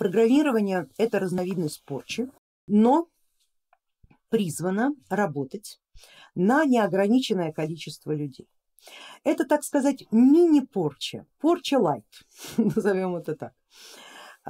Программирование 0.00 0.88
это 0.96 1.18
разновидность 1.18 1.84
порчи, 1.84 2.30
но 2.66 3.06
призвано 4.30 4.92
работать 5.10 5.78
на 6.34 6.64
неограниченное 6.64 7.52
количество 7.52 8.10
людей. 8.12 8.48
Это, 9.24 9.44
так 9.44 9.62
сказать, 9.62 10.06
мини-порча, 10.10 11.26
порча 11.38 11.78
лайт, 11.78 12.06
назовем 12.56 13.14
это 13.14 13.36
так. 13.36 13.52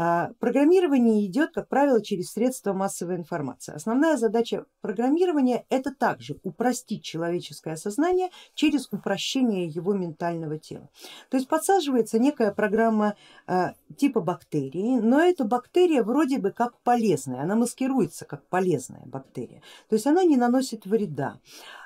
А, 0.02 0.30
программирование 0.38 1.26
идет, 1.26 1.50
как 1.52 1.68
правило, 1.68 2.02
через 2.02 2.32
средства 2.32 2.72
массовой 2.72 3.16
информации. 3.16 3.74
Основная 3.74 4.16
задача 4.16 4.64
программирования 4.80 5.66
это 5.68 5.94
также 5.94 6.40
упростить 6.42 7.04
человеческое 7.04 7.76
сознание 7.76 8.30
через 8.54 8.88
упрощение 8.90 9.66
его 9.66 9.92
ментального 9.92 10.58
тела. 10.58 10.88
То 11.28 11.36
есть 11.36 11.48
подсаживается 11.48 12.18
некая 12.18 12.50
программа 12.50 13.14
а, 13.46 13.74
типа 13.98 14.22
бактерии, 14.22 14.98
но 15.00 15.20
эта 15.20 15.44
бактерия 15.44 16.02
вроде 16.02 16.38
бы 16.38 16.50
как 16.50 16.80
полезная, 16.80 17.42
она 17.42 17.54
маскируется 17.54 18.24
как 18.24 18.48
полезная 18.48 19.02
бактерия, 19.04 19.60
то 19.90 19.96
есть 19.96 20.06
она 20.06 20.24
не 20.24 20.38
наносит 20.38 20.86
вреда 20.86 21.40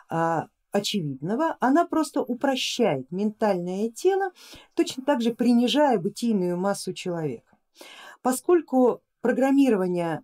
а, 0.09 0.47
очевидного, 0.71 1.57
она 1.59 1.85
просто 1.85 2.23
упрощает 2.23 3.11
ментальное 3.11 3.91
тело, 3.91 4.31
точно 4.75 5.03
так 5.03 5.21
же 5.21 5.35
принижая 5.35 5.99
бытийную 5.99 6.57
массу 6.57 6.93
человека. 6.93 7.55
Поскольку 8.25 9.03
программирование 9.21 10.23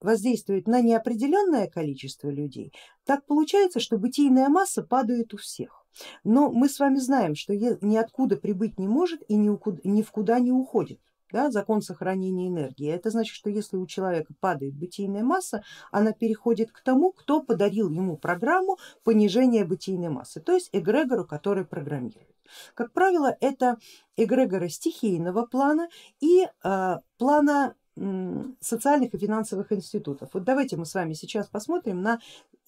воздействует 0.00 0.68
на 0.68 0.82
неопределенное 0.82 1.66
количество 1.66 2.28
людей, 2.30 2.72
так 3.04 3.26
получается, 3.26 3.80
что 3.80 3.98
бытийная 3.98 4.48
масса 4.48 4.84
падает 4.84 5.34
у 5.34 5.36
всех. 5.36 5.84
Но 6.22 6.52
мы 6.52 6.68
с 6.68 6.78
вами 6.78 6.98
знаем, 6.98 7.34
что 7.34 7.52
ниоткуда 7.52 8.36
прибыть 8.36 8.78
не 8.78 8.86
может 8.86 9.28
и 9.28 9.34
ни 9.34 10.02
в 10.02 10.10
куда 10.12 10.38
не 10.38 10.52
уходит. 10.52 11.00
Да, 11.32 11.50
закон 11.50 11.80
сохранения 11.82 12.48
энергии. 12.48 12.88
Это 12.88 13.10
значит, 13.10 13.34
что 13.34 13.50
если 13.50 13.76
у 13.76 13.86
человека 13.86 14.34
падает 14.40 14.74
бытийная 14.74 15.22
масса, 15.22 15.62
она 15.92 16.12
переходит 16.12 16.72
к 16.72 16.82
тому, 16.82 17.12
кто 17.12 17.42
подарил 17.42 17.88
ему 17.90 18.16
программу 18.16 18.78
понижения 19.04 19.64
бытийной 19.64 20.08
массы, 20.08 20.40
то 20.40 20.52
есть 20.52 20.70
эгрегору, 20.72 21.24
который 21.24 21.64
программирует. 21.64 22.34
Как 22.74 22.92
правило, 22.92 23.36
это 23.40 23.76
эгрегоры 24.16 24.68
стихийного 24.68 25.46
плана 25.46 25.88
и 26.20 26.46
э, 26.64 26.96
плана 27.16 27.74
социальных 28.60 29.12
и 29.14 29.18
финансовых 29.18 29.72
институтов. 29.72 30.30
Вот 30.32 30.44
давайте 30.44 30.76
мы 30.76 30.86
с 30.86 30.94
вами 30.94 31.12
сейчас 31.12 31.48
посмотрим 31.48 32.00
на 32.00 32.20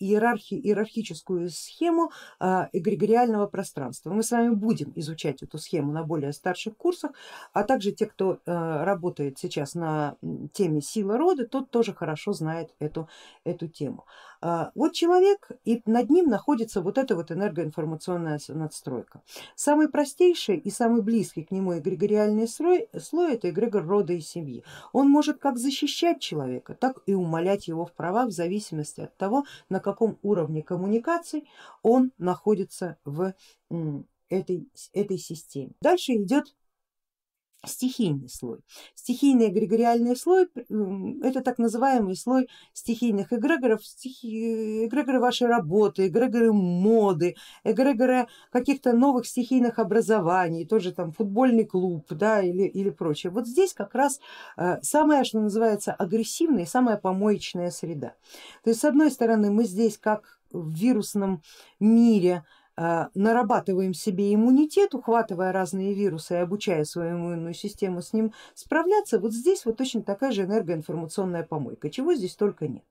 иерархи, 0.03 0.55
иерархическую 0.55 1.49
схему 1.51 2.11
эгрегориального 2.41 3.47
пространства. 3.47 4.13
Мы 4.13 4.23
с 4.23 4.31
вами 4.31 4.51
будем 4.55 4.93
изучать 4.97 5.43
эту 5.43 5.59
схему 5.59 5.93
на 5.93 6.03
более 6.03 6.33
старших 6.33 6.77
курсах, 6.77 7.13
а 7.53 7.65
также 7.65 7.93
те, 7.93 8.07
кто 8.07 8.35
э, 8.35 8.85
работает 8.85 9.39
сейчас 9.39 9.75
на 9.75 10.17
теме 10.53 10.81
сила 10.81 11.19
рода, 11.19 11.47
тот 11.47 11.71
тоже 11.71 11.95
хорошо 11.95 12.33
знает 12.33 12.75
эту, 12.79 13.09
эту 13.45 13.69
тему. 13.69 14.05
А, 14.45 14.73
вот 14.75 14.93
человек 14.93 15.53
и 15.65 15.81
над 15.87 16.11
ним 16.11 16.27
находится 16.27 16.83
вот 16.83 16.99
эта 16.99 17.15
вот 17.15 17.31
энергоинформационная 17.31 18.41
надстройка. 18.49 19.23
Самый 19.55 19.89
простейший 19.89 20.57
и 20.57 20.69
самый 20.69 21.01
близкий 21.01 21.45
к 21.45 21.53
нему 21.53 21.79
эгрегориальный 21.79 22.49
слой, 22.49 22.89
слой 22.99 23.35
это 23.35 23.51
эгрегор 23.51 23.87
рода 23.87 24.13
и 24.13 24.21
семьи. 24.21 24.65
Он 24.93 25.09
может 25.09 25.39
как 25.39 25.59
защищать 25.59 26.21
человека, 26.21 26.75
так 26.75 27.03
и 27.07 27.15
умолять 27.15 27.69
его 27.69 27.87
в 27.87 27.93
правах 27.93 28.29
в 28.29 28.33
зависимости 28.33 29.03
от 29.03 29.17
того, 29.17 29.45
на 29.69 29.79
каком 29.79 30.19
уровне 30.23 30.63
коммуникаций 30.63 31.49
он 31.83 32.11
находится 32.19 32.99
в 33.05 33.35
этой, 34.29 34.69
этой 34.93 35.19
системе. 35.19 35.71
Дальше 35.81 36.15
идет 36.15 36.53
стихийный 37.65 38.29
слой. 38.29 38.61
Стихийный 38.95 39.49
эгрегориальный 39.49 40.17
слой 40.17 40.49
это 41.23 41.43
так 41.43 41.59
называемый 41.59 42.17
слой 42.17 42.49
стихийных 42.73 43.33
эгрегоров, 43.33 43.85
стихи, 43.85 44.87
эгрегоры 44.87 45.21
вашей 45.21 45.47
работы, 45.47 46.09
эгрегоры 46.09 46.53
моды, 46.53 47.37
эгрегоры 47.65 48.27
каких-то 48.51 48.93
новых 48.93 49.27
стихийных 49.27 49.79
образований, 49.79 50.67
тоже 50.67 50.93
там 50.93 51.13
футбольный 51.13 51.65
клуб 51.65 52.07
да, 52.11 52.43
или, 52.43 52.65
или 52.65 52.91
прочее. 52.91 53.31
Вот 53.31 53.47
здесь 53.47 53.75
как 53.75 53.95
раз 53.95 54.21
э, 54.57 54.81
самая, 54.83 55.25
что 55.25 55.41
называется, 55.41 55.93
агрессивная 55.93 56.65
и 56.65 56.67
самая 56.67 56.97
помоечная 56.97 57.71
среда. 57.71 58.15
То 58.65 58.71
есть 58.71 58.81
с 58.81 58.85
одной 58.85 59.11
стороны 59.11 59.51
мы 59.51 59.65
здесь 59.65 59.99
как 59.99 60.41
в 60.51 60.73
вирусном 60.75 61.43
мире 61.81 62.45
нарабатываем 63.15 63.95
себе 63.95 64.35
иммунитет, 64.35 64.95
ухватывая 64.95 65.53
разные 65.53 65.95
вирусы 65.95 66.35
и 66.35 66.39
обучая 66.39 66.85
свою 66.85 67.17
иммунную 67.17 67.55
систему 67.55 68.03
с 68.03 68.13
ним 68.13 68.33
справляться, 68.55 69.19
вот 69.19 69.33
здесь 69.33 69.65
вот 69.65 69.77
точно 69.77 70.03
такая 70.03 70.33
же 70.33 70.43
энергоинформационная 70.43 71.45
помойка, 71.45 71.91
чего 71.91 72.15
здесь 72.15 72.37
только 72.37 72.69
нет. 72.69 72.85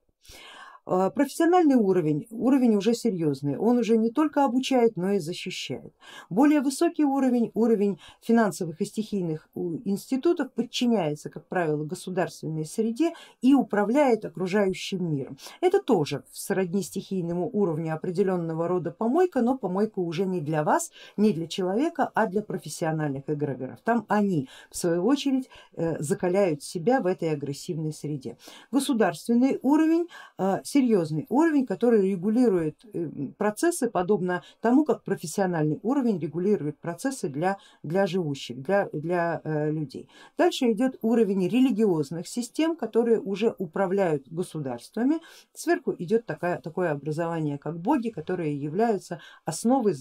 А, 0.93 1.09
профессиональный 1.09 1.75
уровень, 1.75 2.27
уровень 2.31 2.75
уже 2.75 2.93
серьезный, 2.93 3.57
он 3.57 3.77
уже 3.77 3.95
не 3.95 4.11
только 4.11 4.43
обучает, 4.43 4.97
но 4.97 5.11
и 5.11 5.19
защищает. 5.19 5.93
Более 6.29 6.59
высокий 6.59 7.05
уровень, 7.05 7.49
уровень 7.53 7.97
финансовых 8.19 8.81
и 8.81 8.85
стихийных 8.85 9.47
институтов 9.85 10.51
подчиняется, 10.51 11.29
как 11.29 11.47
правило, 11.47 11.85
государственной 11.85 12.65
среде 12.65 13.13
и 13.41 13.53
управляет 13.53 14.25
окружающим 14.25 15.09
миром. 15.09 15.37
Это 15.61 15.81
тоже 15.81 16.25
сродни 16.33 16.81
стихийному 16.81 17.49
уровню 17.53 17.95
определенного 17.95 18.67
рода 18.67 18.91
помойка, 18.91 19.41
но 19.41 19.57
помойка 19.57 19.99
уже 19.99 20.25
не 20.25 20.41
для 20.41 20.65
вас, 20.65 20.91
не 21.15 21.31
для 21.31 21.47
человека, 21.47 22.11
а 22.13 22.27
для 22.27 22.41
профессиональных 22.41 23.29
эгрегоров. 23.29 23.79
Там 23.85 24.05
они 24.09 24.49
в 24.69 24.75
свою 24.75 25.05
очередь 25.05 25.49
э, 25.77 26.01
закаляют 26.03 26.63
себя 26.63 26.99
в 26.99 27.05
этой 27.05 27.31
агрессивной 27.31 27.93
среде. 27.93 28.37
Государственный 28.71 29.57
уровень 29.61 30.09
э, 30.37 30.59
серьезный 30.81 31.25
уровень, 31.29 31.65
который 31.65 32.11
регулирует 32.11 32.83
э, 32.93 33.07
процессы, 33.37 33.89
подобно 33.89 34.43
тому, 34.61 34.83
как 34.83 35.03
профессиональный 35.03 35.79
уровень 35.83 36.19
регулирует 36.19 36.79
процессы 36.79 37.29
для, 37.29 37.57
для 37.83 38.07
живущих, 38.07 38.61
для, 38.61 38.89
для 38.91 39.41
э, 39.43 39.71
людей. 39.71 40.09
Дальше 40.37 40.71
идет 40.71 40.97
уровень 41.01 41.47
религиозных 41.47 42.27
систем, 42.27 42.75
которые 42.75 43.19
уже 43.19 43.55
управляют 43.59 44.27
государствами. 44.27 45.19
Сверху 45.53 45.93
идет 45.97 46.25
такая, 46.25 46.59
такое 46.59 46.91
образование, 46.91 47.57
как 47.57 47.79
боги, 47.79 48.09
которые 48.09 48.57
являются 48.57 49.19
основой 49.45 49.95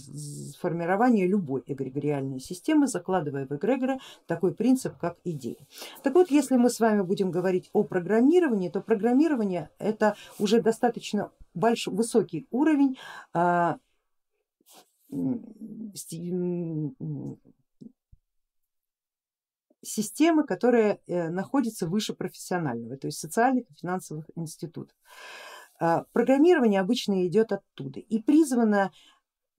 формирования 0.61 1.27
любой 1.27 1.63
эгрегориальной 1.67 2.41
системы, 2.41 2.87
закладывая 2.87 3.47
в 3.47 3.53
эгрегоры 3.55 3.99
такой 4.27 4.55
принцип, 4.55 4.97
как 4.99 5.19
идея. 5.25 5.67
Так 6.03 6.15
вот, 6.15 6.31
если 6.31 6.57
мы 6.57 6.71
с 6.71 6.81
вами 6.81 7.03
будем 7.03 7.31
говорить 7.31 7.69
о 7.73 7.83
программировании, 7.83 8.71
то 8.71 8.81
программирование 8.81 9.69
это 9.79 10.15
уже 10.39 10.60
достаточно 10.63 11.33
большой, 11.55 11.95
высокий 11.95 12.47
уровень 12.51 12.99
а, 13.33 13.79
системы, 19.83 20.45
которая 20.45 21.01
э, 21.07 21.29
находится 21.31 21.87
выше 21.87 22.15
профессионального, 22.15 22.97
то 22.97 23.07
есть 23.07 23.19
социальных 23.19 23.71
и 23.71 23.75
финансовых 23.75 24.27
институтов. 24.37 24.97
А, 25.81 26.05
программирование 26.13 26.81
обычно 26.81 27.27
идет 27.27 27.53
оттуда 27.53 28.01
и 28.01 28.21
призвано 28.21 28.93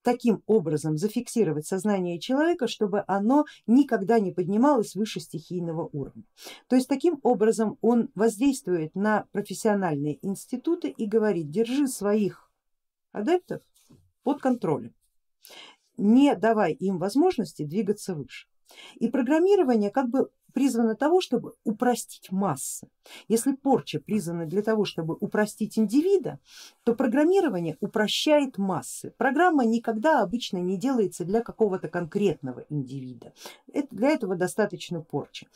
таким 0.03 0.43
образом 0.45 0.97
зафиксировать 0.97 1.65
сознание 1.65 2.19
человека, 2.19 2.67
чтобы 2.67 3.03
оно 3.07 3.45
никогда 3.67 4.19
не 4.19 4.31
поднималось 4.31 4.95
выше 4.95 5.19
стихийного 5.19 5.89
уровня. 5.91 6.23
То 6.67 6.75
есть 6.75 6.87
таким 6.87 7.19
образом 7.23 7.77
он 7.81 8.09
воздействует 8.15 8.95
на 8.95 9.25
профессиональные 9.31 10.19
институты 10.25 10.89
и 10.89 11.05
говорит, 11.05 11.49
держи 11.49 11.87
своих 11.87 12.51
адептов 13.11 13.61
под 14.23 14.41
контролем, 14.41 14.93
не 15.97 16.35
давай 16.35 16.73
им 16.73 16.97
возможности 16.97 17.63
двигаться 17.63 18.15
выше. 18.15 18.47
И 18.95 19.09
программирование 19.09 19.89
как 19.89 20.09
бы 20.09 20.29
призвано 20.53 20.95
того, 20.95 21.21
чтобы 21.21 21.53
упростить 21.63 22.31
массы. 22.31 22.87
Если 23.27 23.53
порча 23.53 23.99
призвана 23.99 24.45
для 24.45 24.61
того, 24.61 24.85
чтобы 24.85 25.15
упростить 25.19 25.77
индивида, 25.77 26.39
то 26.83 26.95
программирование 26.95 27.77
упрощает 27.79 28.57
массы. 28.57 29.13
Программа 29.17 29.65
никогда 29.65 30.21
обычно 30.21 30.57
не 30.57 30.77
делается 30.77 31.25
для 31.25 31.41
какого-то 31.41 31.87
конкретного 31.87 32.65
индивида. 32.69 33.33
Это, 33.73 33.95
для 33.95 34.09
этого 34.09 34.35
достаточно 34.35 35.01
порчи. 35.01 35.47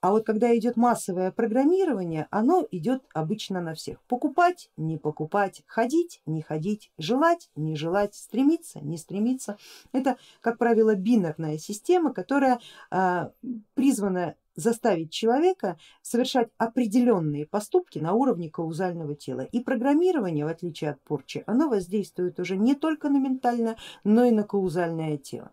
А 0.00 0.10
вот 0.10 0.24
когда 0.24 0.56
идет 0.56 0.76
массовое 0.76 1.30
программирование, 1.32 2.26
оно 2.30 2.66
идет 2.70 3.02
обычно 3.12 3.60
на 3.60 3.74
всех. 3.74 4.00
Покупать, 4.02 4.70
не 4.76 4.98
покупать, 4.98 5.62
ходить, 5.66 6.20
не 6.26 6.42
ходить, 6.42 6.90
желать, 6.98 7.50
не 7.56 7.76
желать, 7.76 8.14
стремиться, 8.14 8.80
не 8.80 8.96
стремиться. 8.96 9.58
Это, 9.92 10.16
как 10.40 10.58
правило, 10.58 10.94
бинарная 10.94 11.58
система, 11.58 12.12
которая 12.12 12.60
а, 12.90 13.32
призвана 13.74 14.36
заставить 14.56 15.12
человека 15.12 15.78
совершать 16.02 16.48
определенные 16.58 17.46
поступки 17.46 17.98
на 17.98 18.12
уровне 18.12 18.50
каузального 18.50 19.14
тела. 19.14 19.42
И 19.42 19.60
программирование, 19.60 20.44
в 20.44 20.48
отличие 20.48 20.90
от 20.90 21.02
порчи, 21.02 21.42
оно 21.46 21.68
воздействует 21.68 22.38
уже 22.40 22.56
не 22.56 22.74
только 22.74 23.08
на 23.08 23.18
ментальное, 23.18 23.76
но 24.04 24.24
и 24.24 24.30
на 24.30 24.44
каузальное 24.44 25.18
тело. 25.18 25.52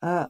А, 0.00 0.28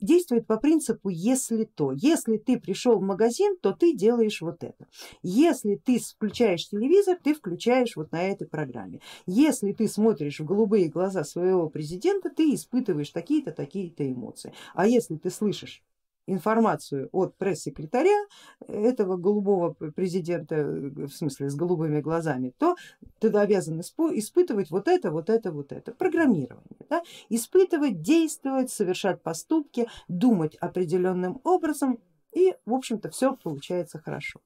действует 0.00 0.46
по 0.46 0.56
принципу 0.56 1.08
если 1.08 1.64
то. 1.64 1.92
Если 1.92 2.36
ты 2.36 2.58
пришел 2.58 2.98
в 2.98 3.02
магазин, 3.02 3.56
то 3.60 3.72
ты 3.72 3.94
делаешь 3.94 4.40
вот 4.40 4.62
это. 4.64 4.86
Если 5.22 5.76
ты 5.76 5.98
включаешь 5.98 6.68
телевизор, 6.68 7.18
ты 7.22 7.34
включаешь 7.34 7.96
вот 7.96 8.12
на 8.12 8.22
этой 8.22 8.46
программе. 8.46 9.00
Если 9.26 9.72
ты 9.72 9.88
смотришь 9.88 10.40
в 10.40 10.44
голубые 10.44 10.88
глаза 10.88 11.24
своего 11.24 11.68
президента, 11.68 12.30
ты 12.30 12.54
испытываешь 12.54 13.10
такие-то, 13.10 13.52
такие-то 13.52 14.10
эмоции. 14.10 14.52
А 14.74 14.86
если 14.86 15.16
ты 15.16 15.30
слышишь 15.30 15.82
информацию 16.26 17.08
от 17.12 17.36
пресс-секретаря 17.36 18.26
этого 18.66 19.16
голубого 19.16 19.72
президента, 19.72 20.64
в 20.64 21.10
смысле 21.10 21.50
с 21.50 21.54
голубыми 21.54 22.00
глазами, 22.00 22.52
то 22.58 22.76
ты 23.18 23.28
обязан 23.28 23.80
испытывать 23.80 24.70
вот 24.70 24.88
это, 24.88 25.10
вот 25.10 25.30
это, 25.30 25.52
вот 25.52 25.72
это. 25.72 25.92
Программирование. 25.92 26.76
Да? 26.88 27.02
Испытывать, 27.28 28.02
действовать, 28.02 28.70
совершать 28.70 29.22
поступки, 29.22 29.88
думать 30.08 30.56
определенным 30.56 31.40
образом 31.44 31.98
и 32.32 32.54
в 32.64 32.74
общем-то 32.74 33.10
все 33.10 33.36
получается 33.36 33.98
хорошо. 33.98 34.40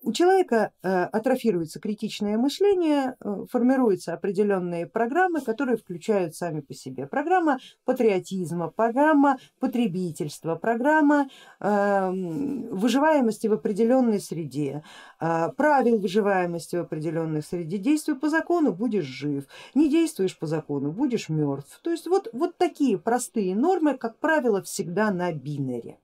У 0.00 0.12
человека 0.12 0.72
э, 0.82 0.88
атрофируется 0.88 1.80
критичное 1.80 2.38
мышление, 2.38 3.16
э, 3.20 3.44
формируются 3.50 4.14
определенные 4.14 4.86
программы, 4.86 5.40
которые 5.40 5.76
включают 5.76 6.36
сами 6.36 6.60
по 6.60 6.72
себе. 6.72 7.06
Программа 7.06 7.58
патриотизма, 7.84 8.68
программа 8.70 9.38
потребительства, 9.58 10.54
программа 10.54 11.28
эм, 11.60 12.68
выживаемости 12.70 13.48
в 13.48 13.54
определенной 13.54 14.20
среде, 14.20 14.84
э, 15.20 15.48
правил 15.56 15.98
выживаемости 15.98 16.76
в 16.76 16.80
определенной 16.82 17.42
среде. 17.42 17.78
Действуй 17.78 18.20
по 18.20 18.28
закону, 18.28 18.72
будешь 18.72 19.04
жив, 19.04 19.46
не 19.74 19.90
действуешь 19.90 20.38
по 20.38 20.46
закону, 20.46 20.92
будешь 20.92 21.28
мертв. 21.28 21.80
То 21.82 21.90
есть 21.90 22.06
вот, 22.06 22.28
вот 22.32 22.56
такие 22.56 22.98
простые 22.98 23.56
нормы, 23.56 23.98
как 23.98 24.18
правило, 24.18 24.62
всегда 24.62 25.10
на 25.10 25.32
бинаре 25.32 25.98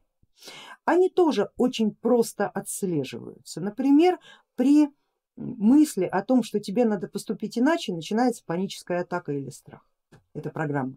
они 0.84 1.08
тоже 1.08 1.50
очень 1.56 1.94
просто 1.94 2.48
отслеживаются. 2.48 3.60
Например, 3.60 4.19
при 4.56 4.88
мысли 5.36 6.04
о 6.04 6.22
том, 6.22 6.42
что 6.42 6.60
тебе 6.60 6.84
надо 6.84 7.08
поступить 7.08 7.58
иначе, 7.58 7.92
начинается 7.92 8.44
паническая 8.44 9.02
атака 9.02 9.32
или 9.32 9.50
страх. 9.50 9.88
Это 10.32 10.50
программа. 10.50 10.96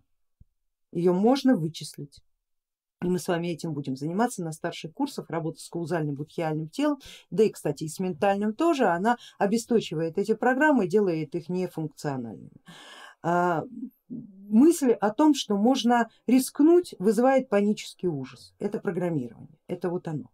Ее 0.92 1.14
можно 1.14 1.56
вычислить. 1.56 2.22
И 3.04 3.08
мы 3.08 3.20
с 3.20 3.28
вами 3.28 3.50
этим 3.50 3.74
будем 3.74 3.96
заниматься 3.96 4.44
на 4.44 4.52
старших 4.52 4.94
курсах, 4.94 5.30
работа 5.30 5.60
с 5.60 5.70
каузальным 5.70 6.16
будхиальным 6.16 6.68
телом, 6.70 7.00
да 7.30 7.44
и 7.44 7.50
кстати 7.50 7.84
и 7.84 7.90
с 7.90 8.00
ментальным 8.00 8.54
тоже, 8.54 8.86
она 8.86 9.18
обесточивает 9.38 10.18
эти 10.18 10.34
программы 10.34 10.88
делает 10.88 11.36
их 11.36 11.48
нефункциональными. 11.48 12.50
Мысль 14.10 14.92
о 14.92 15.10
том, 15.12 15.34
что 15.34 15.58
можно 15.58 16.10
рискнуть, 16.26 16.96
вызывает 17.00 17.50
панический 17.50 18.08
ужас. 18.08 18.56
Это 18.60 18.80
программирование, 18.80 19.60
это 19.68 19.90
вот 19.90 20.08
оно. 20.08 20.32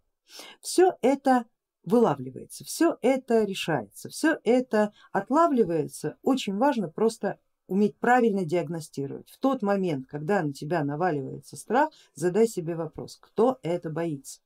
Все 0.61 0.97
это 1.01 1.45
вылавливается, 1.83 2.63
все 2.63 2.97
это 3.01 3.43
решается, 3.43 4.09
все 4.09 4.39
это 4.43 4.93
отлавливается. 5.11 6.17
Очень 6.21 6.57
важно 6.57 6.87
просто 6.89 7.39
уметь 7.67 7.97
правильно 7.97 8.45
диагностировать. 8.45 9.29
В 9.29 9.39
тот 9.39 9.61
момент, 9.61 10.07
когда 10.07 10.41
на 10.43 10.53
тебя 10.53 10.83
наваливается 10.83 11.57
страх, 11.57 11.91
задай 12.13 12.47
себе 12.47 12.75
вопрос, 12.75 13.17
кто 13.19 13.59
это 13.63 13.89
боится, 13.89 14.41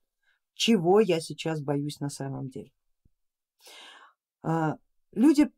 чего 0.53 0.99
я 0.99 1.19
сейчас 1.19 1.61
боюсь 1.61 1.99
на 1.99 2.09
самом 2.09 2.49
деле. 2.49 2.71
А, 4.43 4.77
люди 5.11 5.51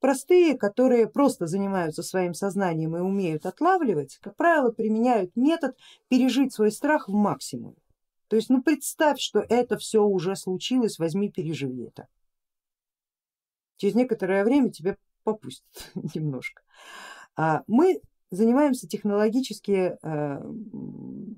Простые, 0.00 0.58
которые 0.58 1.08
просто 1.08 1.46
занимаются 1.46 2.02
своим 2.02 2.34
сознанием 2.34 2.96
и 2.96 3.00
умеют 3.00 3.46
отлавливать, 3.46 4.18
как 4.20 4.36
правило, 4.36 4.70
применяют 4.70 5.34
метод 5.36 5.76
пережить 6.08 6.52
свой 6.52 6.70
страх 6.70 7.08
в 7.08 7.12
максимум. 7.12 7.76
То 8.28 8.36
есть 8.36 8.50
ну 8.50 8.62
представь, 8.62 9.20
что 9.20 9.40
это 9.40 9.78
все 9.78 10.02
уже 10.02 10.36
случилось, 10.36 10.98
возьми, 10.98 11.30
переживи 11.30 11.84
это. 11.84 12.08
Через 13.76 13.94
некоторое 13.94 14.44
время 14.44 14.70
тебя 14.70 14.96
попустят 15.22 15.90
немножко. 16.14 16.62
А 17.36 17.62
мы 17.66 18.00
занимаемся 18.30 18.88
технологически 18.88 19.96
э, 20.02 20.42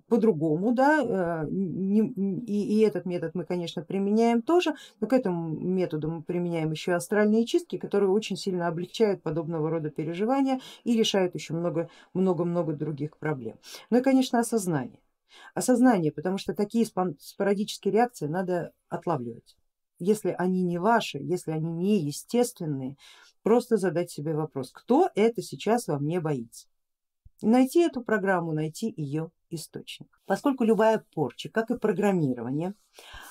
по-другому, 0.07 0.73
да, 0.73 1.45
э, 1.45 1.49
и, 1.51 2.79
и 2.79 2.81
этот 2.81 3.07
метод 3.07 3.35
мы, 3.35 3.45
конечно, 3.45 3.83
применяем 3.83 4.43
тоже, 4.43 4.75
но 5.01 5.07
к 5.07 5.13
этому 5.13 5.49
методу 5.49 6.11
мы 6.11 6.23
применяем 6.23 6.71
еще 6.71 6.93
астральные 6.93 7.47
чистки, 7.47 7.79
которые 7.79 8.11
очень 8.11 8.37
сильно 8.37 8.69
облегчают 8.69 9.23
подобного 9.23 9.71
рода 9.71 9.91
переживания 9.91 10.61
и 10.85 10.97
решают 10.97 11.35
еще 11.35 11.55
много-много 11.55 12.73
других 12.73 13.17
проблем. 13.19 13.59
Ну 13.91 13.99
и, 13.99 14.03
конечно, 14.03 14.39
осознание. 14.39 15.01
Осознание, 15.55 16.13
потому 16.13 16.39
что 16.39 16.55
такие 16.55 16.87
спорадические 16.87 17.93
реакции 17.93 18.27
надо 18.27 18.73
отлавливать. 18.89 19.57
Если 19.99 20.35
они 20.39 20.63
не 20.63 20.79
ваши, 20.79 21.19
если 21.19 21.51
они 21.51 21.71
не 21.71 21.99
естественные, 21.99 22.97
просто 23.43 23.77
задать 23.77 24.11
себе 24.11 24.35
вопрос, 24.35 24.71
кто 24.73 25.11
это 25.15 25.43
сейчас 25.43 25.89
во 25.89 25.99
мне 25.99 26.21
боится 26.21 26.69
найти 27.43 27.81
эту 27.81 28.03
программу, 28.03 28.53
найти 28.53 28.93
ее 28.97 29.31
источник. 29.51 30.09
Поскольку 30.27 30.65
любая 30.65 31.05
порча, 31.15 31.49
как 31.49 31.71
и 31.71 31.79
программирование, 31.79 32.75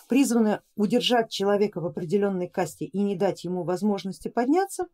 призвана 0.08 0.64
удержать 0.76 1.30
человека 1.30 1.82
в 1.82 1.86
определенной 1.86 2.48
касте 2.48 2.86
и 2.86 3.02
не 3.02 3.16
дать 3.16 3.44
ему 3.44 3.64
возможности 3.64 4.30
подняться, 4.30 4.88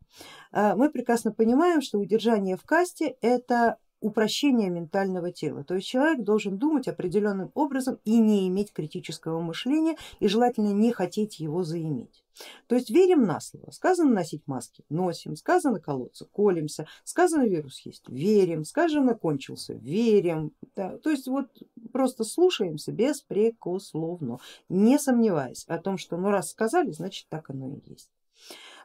э, 0.52 0.74
мы 0.74 0.90
прекрасно 0.90 1.32
понимаем, 1.32 1.80
что 1.80 1.98
удержание 1.98 2.56
в 2.56 2.64
касте 2.64 3.16
это 3.20 3.78
упрощение 4.00 4.70
ментального 4.70 5.32
тела. 5.32 5.64
То 5.64 5.74
есть 5.74 5.86
человек 5.86 6.24
должен 6.24 6.58
думать 6.58 6.88
определенным 6.88 7.50
образом 7.54 7.98
и 8.04 8.18
не 8.18 8.48
иметь 8.48 8.72
критического 8.72 9.40
мышления 9.40 9.96
и 10.20 10.28
желательно 10.28 10.72
не 10.72 10.92
хотеть 10.92 11.40
его 11.40 11.62
заиметь. 11.62 12.24
То 12.66 12.74
есть 12.74 12.90
верим 12.90 13.22
на 13.24 13.40
слово, 13.40 13.70
сказано 13.70 14.10
носить 14.10 14.42
маски, 14.46 14.84
носим, 14.88 15.36
сказано 15.36 15.80
колоться, 15.80 16.26
колемся, 16.26 16.86
сказано 17.04 17.44
вирус 17.44 17.80
есть, 17.84 18.08
верим, 18.08 18.64
сказано 18.64 19.14
кончился, 19.14 19.74
верим. 19.74 20.52
Да. 20.74 20.98
То 20.98 21.10
есть 21.10 21.28
вот 21.28 21.46
просто 21.92 22.24
слушаемся 22.24 22.92
беспрекословно, 22.92 24.38
не 24.68 24.98
сомневаясь 24.98 25.64
о 25.68 25.78
том, 25.78 25.96
что 25.96 26.16
ну 26.16 26.30
раз 26.30 26.50
сказали, 26.50 26.90
значит 26.90 27.28
так 27.28 27.50
оно 27.50 27.72
и 27.72 27.80
есть. 27.86 28.10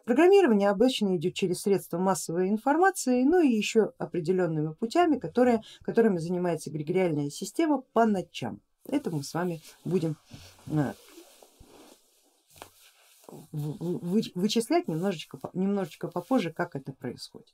Программирование 0.05 0.69
обычно 0.69 1.15
идет 1.17 1.35
через 1.35 1.61
средства 1.61 1.97
массовой 1.97 2.49
информации, 2.49 3.23
ну 3.23 3.41
и 3.41 3.49
еще 3.49 3.93
определенными 3.97 4.73
путями, 4.73 5.19
которые, 5.19 5.61
которыми 5.83 6.17
занимается 6.17 6.69
эгрегориальная 6.69 7.29
система 7.29 7.81
по 7.93 8.05
ночам. 8.05 8.61
Это 8.87 9.11
мы 9.11 9.23
с 9.23 9.33
вами 9.33 9.61
будем 9.85 10.17
э, 10.67 10.93
вычислять 13.51 14.87
немножечко, 14.87 15.39
немножечко 15.53 16.07
попозже, 16.07 16.51
как 16.51 16.75
это 16.75 16.91
происходит. 16.93 17.53